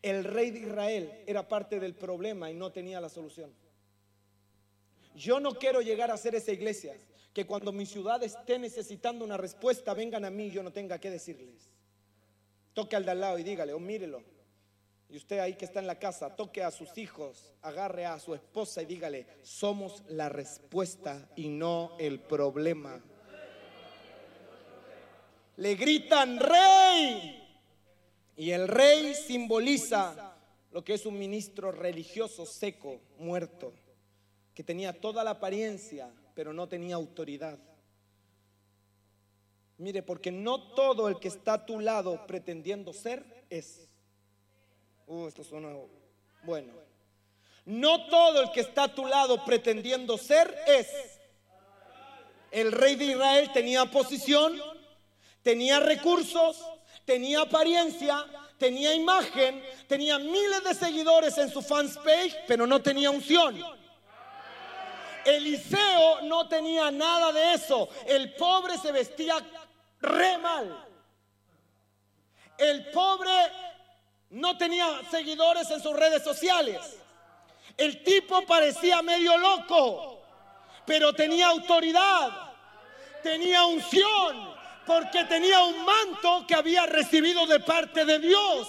[0.00, 3.52] El rey de Israel era parte del problema y no tenía la solución.
[5.14, 6.96] Yo no quiero llegar a ser esa iglesia
[7.34, 10.98] que cuando mi ciudad esté necesitando una respuesta vengan a mí y yo no tenga
[10.98, 11.70] que decirles.
[12.74, 14.22] Toque al de al lado y dígale, o mírelo.
[15.12, 18.34] Y usted ahí que está en la casa, toque a sus hijos, agarre a su
[18.34, 23.00] esposa y dígale, somos la respuesta y no el problema
[25.56, 27.38] le gritan rey.
[28.36, 30.34] Y el rey simboliza
[30.70, 33.72] lo que es un ministro religioso seco, muerto,
[34.54, 37.58] que tenía toda la apariencia, pero no tenía autoridad.
[39.78, 43.88] Mire, porque no todo el que está a tu lado pretendiendo ser es.
[45.12, 45.68] Uh, esto suena
[46.42, 46.72] bueno.
[47.66, 50.88] No todo el que está a tu lado pretendiendo ser es.
[52.50, 54.58] El rey de Israel tenía posición,
[55.42, 56.64] Tenía recursos,
[57.04, 58.24] tenía apariencia,
[58.58, 63.60] tenía imagen, tenía miles de seguidores en su fans page, pero no tenía unción.
[65.24, 67.88] Eliseo no tenía nada de eso.
[68.06, 69.36] El pobre se vestía
[70.00, 70.86] re mal.
[72.56, 73.30] El pobre
[74.32, 76.80] no tenía seguidores en sus redes sociales.
[77.76, 80.20] El tipo parecía medio loco,
[80.86, 82.52] pero tenía autoridad,
[83.22, 84.54] tenía unción,
[84.86, 88.68] porque tenía un manto que había recibido de parte de Dios.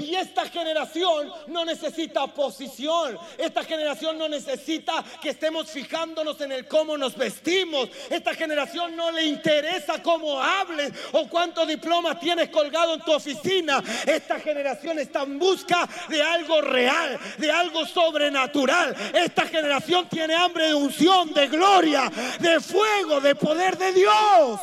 [0.00, 3.18] Y esta generación no necesita posición.
[3.36, 7.88] Esta generación no necesita que estemos fijándonos en el cómo nos vestimos.
[8.08, 13.82] Esta generación no le interesa cómo hables o cuántos diplomas tienes colgado en tu oficina.
[14.06, 18.94] Esta generación está en busca de algo real, de algo sobrenatural.
[19.12, 24.60] Esta generación tiene hambre de unción, de gloria, de fuego, de poder de Dios.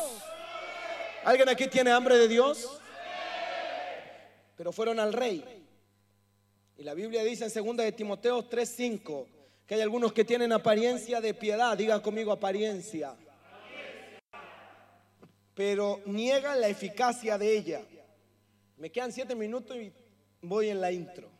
[1.24, 2.75] ¿Alguien aquí tiene hambre de Dios?
[4.56, 5.44] Pero fueron al rey.
[6.78, 9.26] Y la Biblia dice en 2 de Timoteo 3:5
[9.66, 13.16] que hay algunos que tienen apariencia de piedad, digan conmigo apariencia.
[15.54, 17.82] Pero niegan la eficacia de ella.
[18.76, 19.92] Me quedan siete minutos y
[20.42, 21.30] voy en la intro.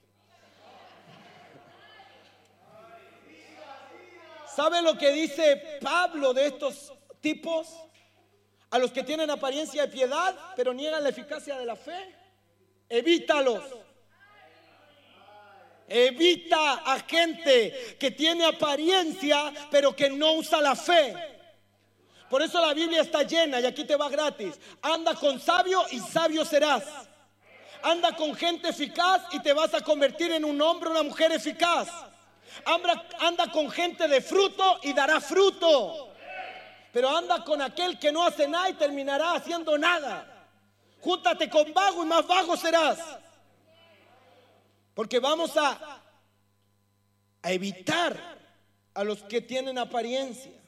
[4.55, 7.69] ¿Sabe lo que dice Pablo de estos tipos?
[8.71, 12.15] A los que tienen apariencia de piedad, pero niegan la eficacia de la fe.
[12.89, 13.63] Evítalos.
[15.89, 21.15] Evita a gente que tiene apariencia, pero que no usa la fe.
[22.29, 24.59] Por eso la Biblia está llena y aquí te va gratis.
[24.83, 26.83] Anda con sabio y sabio serás.
[27.83, 31.31] Anda con gente eficaz y te vas a convertir en un hombre o una mujer
[31.31, 31.89] eficaz.
[32.65, 36.13] Anda, anda con gente de fruto y dará fruto.
[36.93, 40.36] Pero anda con aquel que no hace nada y terminará haciendo nada.
[41.07, 42.99] Júntate con vago y más vago serás.
[44.93, 46.03] Porque vamos a,
[47.43, 48.19] a evitar
[48.93, 50.61] a los que tienen apariencia.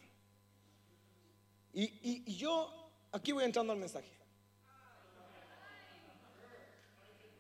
[1.73, 2.73] Y, y yo,
[3.11, 4.13] aquí voy entrando al mensaje.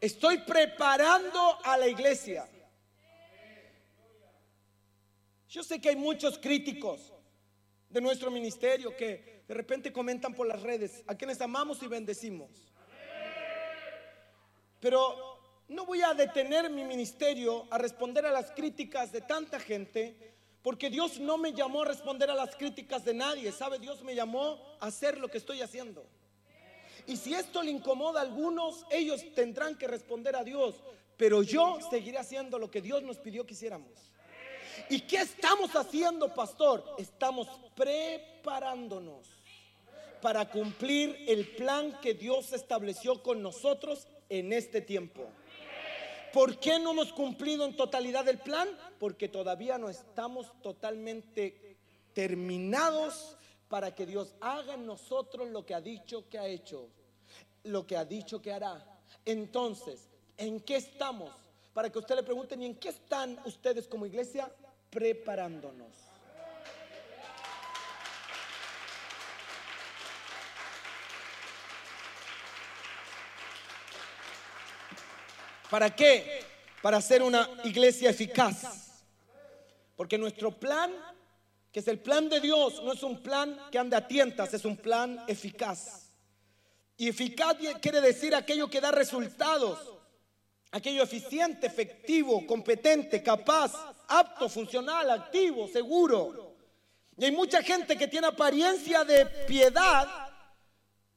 [0.01, 2.49] Estoy preparando a la iglesia.
[5.49, 7.13] Yo sé que hay muchos críticos
[7.91, 12.68] de nuestro ministerio que de repente comentan por las redes, a quienes amamos y bendecimos.
[14.81, 15.39] Pero
[15.69, 20.17] no voy a detener mi ministerio a responder a las críticas de tanta gente,
[20.63, 23.79] porque Dios no me llamó a responder a las críticas de nadie, ¿sabe?
[23.79, 26.05] Dios me llamó a hacer lo que estoy haciendo.
[27.07, 30.75] Y si esto le incomoda a algunos, ellos tendrán que responder a Dios,
[31.17, 33.93] pero yo seguiré haciendo lo que Dios nos pidió que hiciéramos.
[34.89, 36.85] ¿Y qué estamos haciendo, pastor?
[36.99, 39.27] Estamos preparándonos
[40.21, 45.27] para cumplir el plan que Dios estableció con nosotros en este tiempo.
[46.33, 48.69] ¿Por qué no hemos cumplido en totalidad el plan?
[48.99, 51.77] Porque todavía no estamos totalmente
[52.13, 53.37] terminados
[53.69, 56.89] para que Dios haga en nosotros lo que ha dicho que ha hecho,
[57.65, 58.85] lo que ha dicho que hará.
[59.25, 61.33] Entonces, ¿en qué estamos?
[61.73, 64.51] Para que usted le pregunten, ¿y en qué están ustedes como iglesia?
[64.91, 66.08] Preparándonos.
[75.71, 76.45] ¿Para qué?
[76.83, 79.03] Para ser una iglesia eficaz.
[79.97, 80.93] Porque nuestro plan,
[81.73, 84.65] que es el plan de Dios, no es un plan que ande a tientas, es
[84.65, 86.11] un plan eficaz.
[86.97, 89.79] Y eficaz quiere decir aquello que da resultados,
[90.71, 93.73] aquello eficiente, efectivo, competente, capaz,
[94.09, 96.57] apto, funcional, activo, seguro.
[97.17, 100.09] Y hay mucha gente que tiene apariencia de piedad,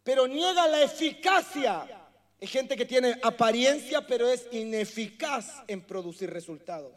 [0.03, 2.00] pero niega la eficacia
[2.41, 6.93] hay gente que tiene apariencia, pero es ineficaz en producir resultados.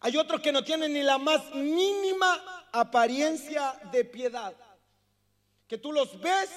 [0.00, 4.54] Hay otros que no tienen ni la más mínima apariencia de piedad.
[5.68, 6.48] Que tú los ves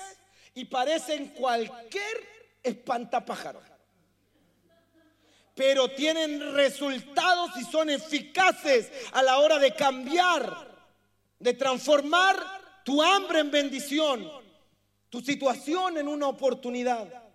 [0.53, 2.25] y parecen cualquier
[2.63, 3.61] espantapájaro.
[5.53, 10.67] Pero tienen resultados y son eficaces a la hora de cambiar,
[11.37, 14.31] de transformar tu hambre en bendición,
[15.09, 17.26] tu situación en una oportunidad.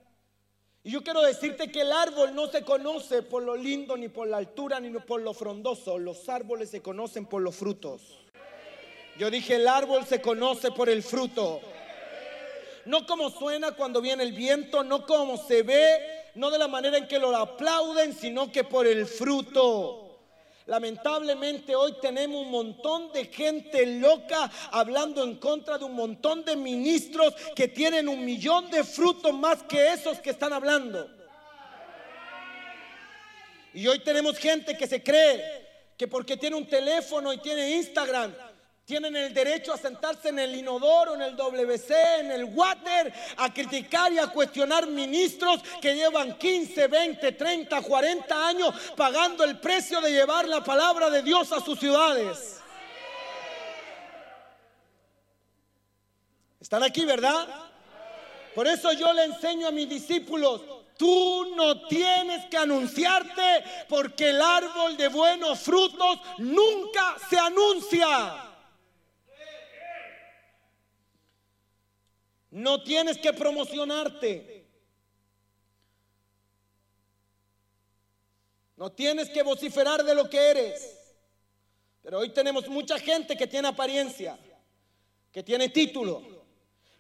[0.85, 4.27] Y yo quiero decirte que el árbol no se conoce por lo lindo, ni por
[4.27, 5.97] la altura, ni por lo frondoso.
[5.97, 8.19] Los árboles se conocen por los frutos.
[9.17, 11.61] Yo dije, el árbol se conoce por el fruto.
[12.85, 16.01] No como suena cuando viene el viento, no como se ve,
[16.35, 20.12] no de la manera en que lo aplauden, sino que por el fruto.
[20.67, 26.55] Lamentablemente hoy tenemos un montón de gente loca hablando en contra de un montón de
[26.55, 31.11] ministros que tienen un millón de frutos más que esos que están hablando.
[33.75, 35.63] Y hoy tenemos gente que se cree
[35.97, 38.33] que porque tiene un teléfono y tiene Instagram,
[38.85, 43.53] tienen el derecho a sentarse en el inodoro, en el WC, en el water, a
[43.53, 50.01] criticar y a cuestionar ministros que llevan 15, 20, 30, 40 años pagando el precio
[50.01, 52.61] de llevar la palabra de Dios a sus ciudades.
[56.61, 57.49] ¿Están aquí, verdad?
[58.55, 60.61] Por eso yo le enseño a mis discípulos,
[60.95, 68.52] Tú no tienes que anunciarte porque el árbol de buenos frutos nunca se anuncia.
[72.53, 74.67] No tienes que promocionarte.
[78.77, 80.99] No tienes que vociferar de lo que eres.
[82.03, 84.39] Pero hoy tenemos mucha gente que tiene apariencia,
[85.31, 86.23] que tiene título,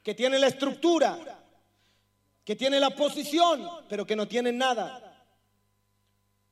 [0.03, 1.45] que tiene la estructura,
[2.45, 5.27] que tiene la posición, pero que no tiene nada.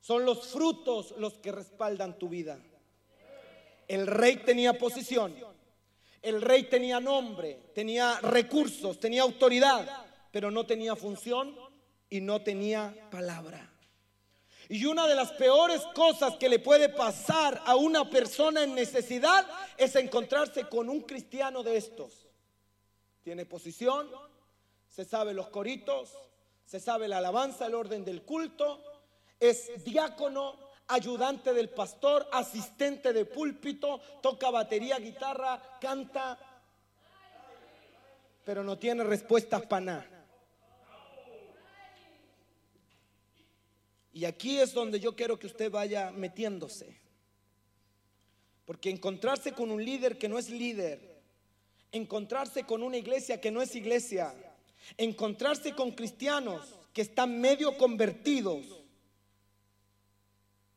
[0.01, 2.59] Son los frutos los que respaldan tu vida.
[3.89, 5.35] El rey tenía posición,
[6.23, 11.57] el rey tenía nombre, tenía recursos, tenía autoridad, pero no tenía función
[12.09, 13.71] y no tenía palabra.
[14.69, 19.45] Y una de las peores cosas que le puede pasar a una persona en necesidad
[19.77, 22.29] es encontrarse con un cristiano de estos.
[23.23, 24.09] Tiene posición,
[24.89, 26.17] se sabe los coritos,
[26.65, 28.81] se sabe la alabanza, el orden del culto,
[29.41, 30.57] es diácono,
[30.91, 36.39] ayudante del pastor, asistente de púlpito, toca batería, guitarra, canta,
[38.45, 40.21] pero no tiene respuestas para nada.
[44.13, 46.99] Y aquí es donde yo quiero que usted vaya metiéndose.
[48.65, 51.23] Porque encontrarse con un líder que no es líder,
[51.93, 54.35] encontrarse con una iglesia que no es iglesia,
[54.97, 58.80] encontrarse con cristianos que están medio convertidos,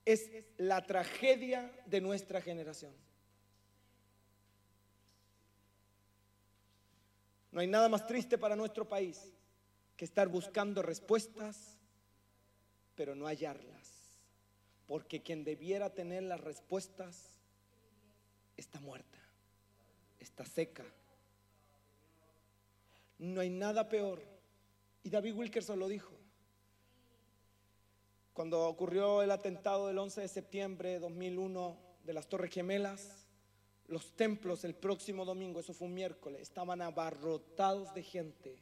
[0.06, 2.94] es la tragedia de nuestra generación.
[7.52, 9.32] No hay nada más triste para nuestro país
[9.96, 11.78] que estar buscando respuestas,
[12.96, 13.92] pero no hallarlas.
[14.88, 17.40] Porque quien debiera tener las respuestas
[18.58, 19.20] está muerta,
[20.20, 20.84] está seca.
[23.20, 24.22] No hay nada peor.
[25.04, 26.23] Y David Wilkerson lo dijo.
[28.34, 33.28] Cuando ocurrió el atentado del 11 de septiembre de 2001 de las Torres Gemelas,
[33.86, 38.58] los templos el próximo domingo, eso fue un miércoles, estaban abarrotados de gente.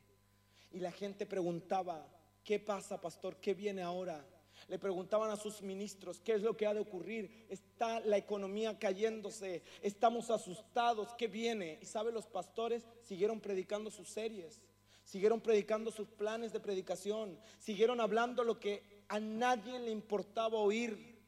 [0.74, 2.05] Y la gente preguntaba,
[2.43, 3.38] ¿qué pasa, pastor?
[3.38, 4.26] ¿Qué viene ahora?
[4.67, 7.45] Le preguntaban a sus ministros, ¿qué es lo que ha de ocurrir?
[7.47, 11.80] Está la economía cayéndose, estamos asustados, ¿qué viene?
[11.82, 14.59] Y sabe, los pastores siguieron predicando sus series,
[15.05, 21.20] siguieron predicando sus planes de predicación, siguieron hablando lo que a nadie le importaba oír.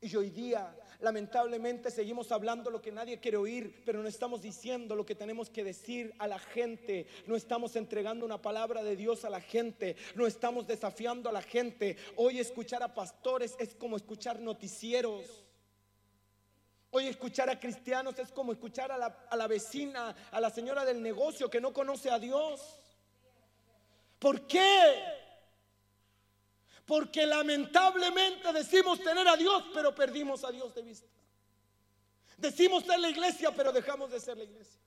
[0.00, 4.96] Y hoy día, lamentablemente, seguimos hablando lo que nadie quiere oír, pero no estamos diciendo
[4.96, 7.06] lo que tenemos que decir a la gente.
[7.26, 9.96] No estamos entregando una palabra de Dios a la gente.
[10.14, 11.98] No estamos desafiando a la gente.
[12.16, 15.44] Hoy escuchar a pastores es como escuchar noticieros.
[16.90, 20.86] Hoy escuchar a cristianos es como escuchar a la, a la vecina, a la señora
[20.86, 22.80] del negocio que no conoce a Dios.
[24.18, 25.19] ¿Por qué?
[26.90, 31.06] Porque lamentablemente decimos tener a Dios, pero perdimos a Dios de vista.
[32.36, 34.80] Decimos ser la iglesia, pero dejamos de ser la iglesia.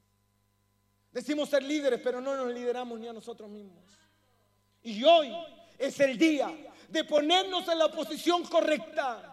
[1.14, 3.86] Decimos ser líderes, pero no nos lideramos ni a nosotros mismos.
[4.82, 5.34] Y hoy
[5.78, 6.54] es el día
[6.90, 9.33] de ponernos en la posición correcta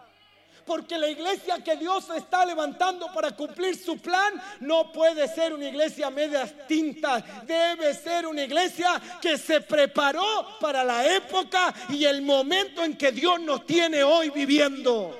[0.65, 5.67] porque la iglesia que Dios está levantando para cumplir su plan no puede ser una
[5.67, 7.23] iglesia medias tintas.
[7.45, 13.11] Debe ser una iglesia que se preparó para la época y el momento en que
[13.11, 15.17] Dios nos tiene hoy viviendo.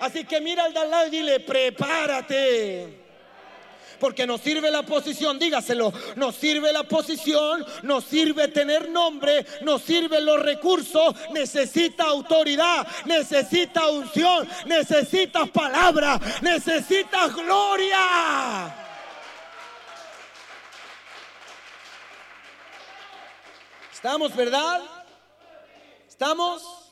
[0.00, 3.01] Así que mira al de al lado y dile, prepárate
[4.02, 9.80] porque nos sirve la posición, dígaselo, nos sirve la posición, nos sirve tener nombre, nos
[9.82, 18.74] sirven los recursos, necesita autoridad, necesita unción, necesita palabra, necesita gloria.
[23.92, 24.82] ¿Estamos, verdad?
[26.08, 26.90] ¿Estamos?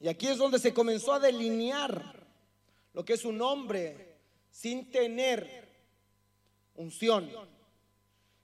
[0.00, 2.26] Y aquí es donde se comenzó a delinear
[2.92, 4.09] lo que es un hombre
[4.50, 5.68] sin tener
[6.74, 7.30] unción.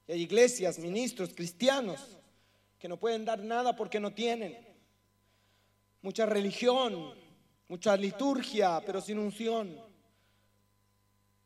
[0.06, 2.16] Y hay iglesias, ministros, cristianos
[2.78, 4.56] que no pueden dar nada porque no tienen.
[6.02, 7.14] Mucha religión,
[7.68, 9.76] mucha liturgia, pero sin unción,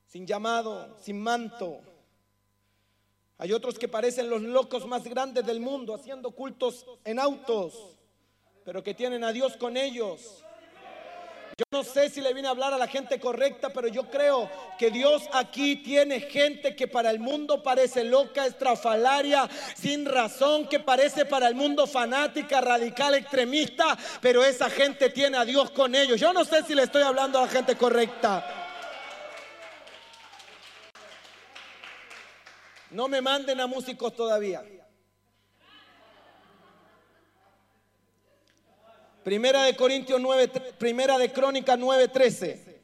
[0.06, 1.80] sin llamado, sin manto.
[3.38, 7.96] Hay otros que parecen los locos más grandes del mundo, haciendo cultos en autos,
[8.64, 10.44] pero que tienen a Dios con ellos.
[11.60, 14.50] Yo no sé si le vine a hablar a la gente correcta, pero yo creo
[14.78, 19.46] que Dios aquí tiene gente que para el mundo parece loca, estrafalaria,
[19.76, 25.44] sin razón, que parece para el mundo fanática, radical, extremista, pero esa gente tiene a
[25.44, 26.18] Dios con ellos.
[26.18, 28.42] Yo no sé si le estoy hablando a la gente correcta.
[32.90, 34.64] No me manden a músicos todavía.
[39.22, 40.48] Primera de Corintios 9,
[40.78, 42.80] primera de Crónica 9:13.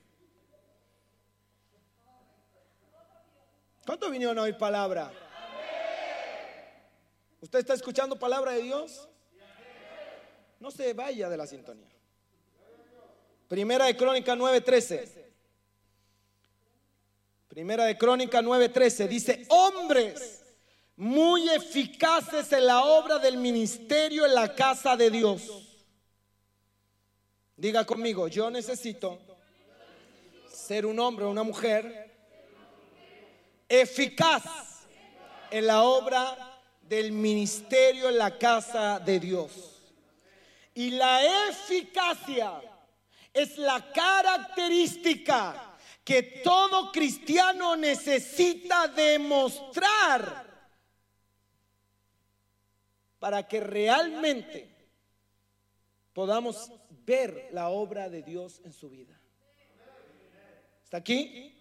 [3.87, 5.13] ¿Cuántos vinieron a oír palabra?
[7.41, 9.09] ¿Usted está escuchando palabra de Dios?
[10.61, 11.89] No se vaya de la sintonía.
[13.49, 15.25] Primera de Crónica 9:13.
[17.49, 20.43] Primera de Crónica 9:13 dice, hombres
[20.97, 25.66] muy eficaces en la obra del ministerio en la casa de Dios
[27.57, 29.19] Diga conmigo, yo necesito
[30.53, 32.15] ser un hombre o una mujer
[33.67, 34.45] eficaz
[35.51, 39.81] en la obra del ministerio en la casa de Dios.
[40.75, 42.61] Y la eficacia
[43.33, 50.45] es la característica que todo cristiano necesita demostrar
[53.19, 54.77] para que realmente
[56.13, 56.71] podamos
[57.07, 59.19] ver la obra de Dios en su vida.
[60.85, 61.55] ¿Está aquí?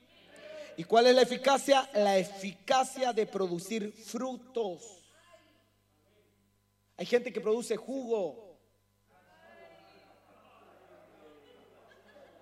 [0.76, 1.88] ¿Y cuál es la eficacia?
[1.94, 5.04] La eficacia de producir frutos.
[6.98, 8.58] Hay gente que produce jugo.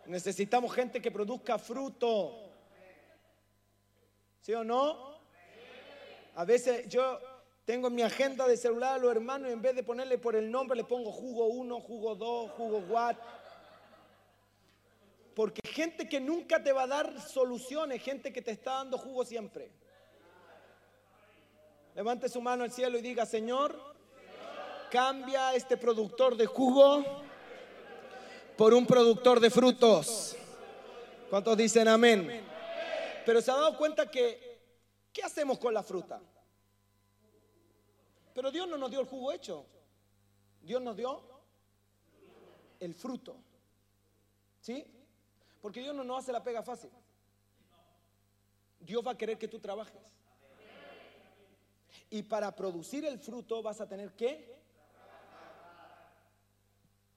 [0.06, 2.52] Necesitamos gente que produzca fruto.
[4.42, 5.14] ¿Sí o no?
[6.36, 7.20] A veces yo
[7.66, 10.36] tengo en mi agenda de celular a los hermanos y en vez de ponerle por
[10.36, 13.16] el nombre le pongo jugo 1, jugo 2, jugo what.
[15.34, 19.24] Porque gente que nunca te va a dar soluciones, gente que te está dando jugo
[19.24, 19.72] siempre.
[21.96, 23.80] Levante su mano al cielo y diga, Señor,
[24.92, 27.04] cambia este productor de jugo
[28.58, 30.36] por un productor de frutos.
[31.30, 32.46] ¿Cuántos dicen amén?
[33.26, 34.60] Pero se ha dado cuenta que,
[35.14, 36.22] ¿qué hacemos con la fruta?
[38.34, 39.66] Pero Dios no nos dio el jugo hecho.
[40.62, 41.22] Dios nos dio
[42.80, 43.36] el fruto.
[44.62, 44.86] ¿Sí?
[45.62, 46.90] Porque Dios no nos hace la pega fácil.
[48.80, 50.02] Dios va a querer que tú trabajes.
[52.10, 54.54] Y para producir el fruto vas a tener que...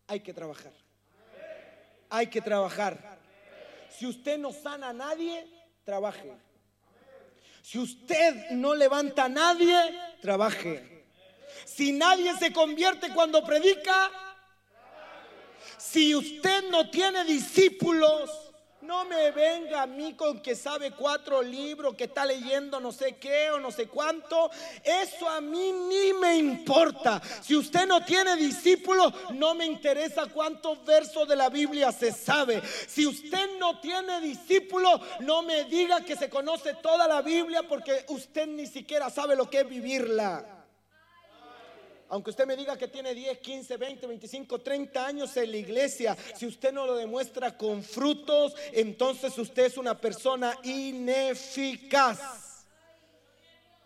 [0.09, 0.73] Hay que trabajar.
[2.11, 3.19] Hay que trabajar.
[3.91, 5.47] Si usted no sana a nadie,
[5.85, 6.33] trabaje.
[7.63, 9.77] Si usted no levanta a nadie,
[10.21, 10.96] trabaje.
[11.65, 14.11] Si nadie se convierte cuando predica,
[15.79, 18.31] si usted no tiene discípulos,
[18.87, 23.17] no me venga a mí con que sabe cuatro libros, que está leyendo no sé
[23.17, 24.51] qué o no sé cuánto.
[24.85, 27.21] Eso a mí ni me importa.
[27.43, 32.63] Si usted no tiene discípulos, no me interesa cuántos versos de la Biblia se sabe.
[32.87, 38.05] Si usted no tiene discípulos, no me diga que se conoce toda la Biblia porque
[38.09, 40.56] usted ni siquiera sabe lo que es vivirla.
[42.09, 46.17] Aunque usted me diga que tiene 10, 15, 20, 25, 30 años en la iglesia,
[46.37, 52.65] si usted no lo demuestra con frutos, entonces usted es una persona ineficaz.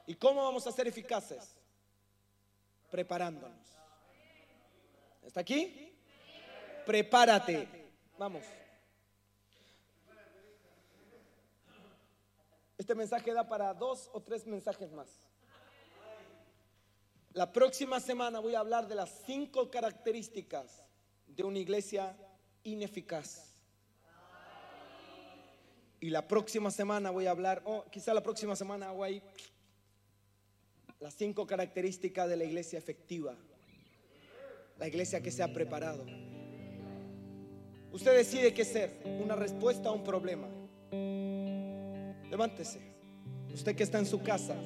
[0.07, 1.57] ¿Y cómo vamos a ser eficaces?
[2.91, 3.59] Preparándonos.
[5.23, 5.95] ¿Está aquí?
[6.85, 7.69] Prepárate.
[8.19, 8.45] Vamos.
[12.77, 15.30] Este mensaje da para dos o tres mensajes más.
[17.33, 20.83] La próxima semana voy a hablar de las cinco características
[21.29, 22.17] de una iglesia
[22.65, 23.55] ineficaz.
[26.01, 29.23] Y la próxima semana voy a hablar, o quizá la próxima semana hago ahí
[30.99, 33.37] las cinco características de la iglesia efectiva.
[34.79, 36.05] La iglesia que se ha preparado.
[37.93, 40.49] Usted decide qué ser, una respuesta a un problema.
[42.29, 42.81] Levántese.
[43.53, 44.57] Usted que está en su casa,